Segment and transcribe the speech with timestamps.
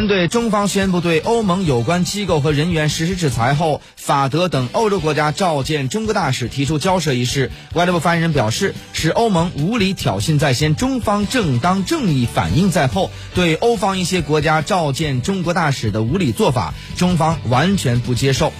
[0.00, 18.54] 针对中方宣布对欧盟有关机构和人员实施制裁后法德等欧洲国家召见中国大使提出交涉一事外交部发言人表示是欧盟无理挑衅在先中方正当正义反应在后对欧方一些国家召见中国大使的无理做法中方完全不接受。